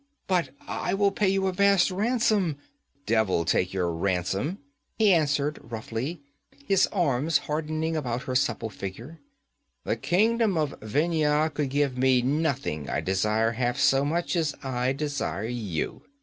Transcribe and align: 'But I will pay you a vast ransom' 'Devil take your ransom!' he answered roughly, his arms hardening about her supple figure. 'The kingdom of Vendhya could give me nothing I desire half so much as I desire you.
'But 0.25 0.49
I 0.67 0.95
will 0.95 1.11
pay 1.11 1.29
you 1.29 1.45
a 1.45 1.53
vast 1.53 1.91
ransom' 1.91 2.57
'Devil 3.05 3.45
take 3.45 3.71
your 3.71 3.91
ransom!' 3.91 4.57
he 4.97 5.13
answered 5.13 5.59
roughly, 5.61 6.19
his 6.65 6.87
arms 6.87 7.37
hardening 7.45 7.95
about 7.95 8.23
her 8.23 8.33
supple 8.33 8.71
figure. 8.71 9.19
'The 9.83 9.97
kingdom 9.97 10.57
of 10.57 10.71
Vendhya 10.81 11.51
could 11.53 11.69
give 11.69 11.99
me 11.99 12.23
nothing 12.23 12.89
I 12.89 12.99
desire 13.01 13.51
half 13.51 13.77
so 13.79 14.03
much 14.03 14.35
as 14.35 14.55
I 14.63 14.91
desire 14.91 15.45
you. 15.45 16.01